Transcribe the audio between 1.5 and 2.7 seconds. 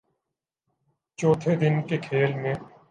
دن کے کھیل میں